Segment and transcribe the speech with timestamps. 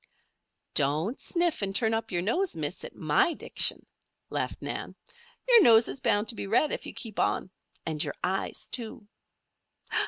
[0.73, 3.85] "Don't sniff and turn up your nose, Miss, at my diction,"
[4.31, 4.95] laughed Nan.
[5.47, 7.51] "Your nose is bound to be red if you keep on
[7.85, 9.07] and your eyes, too."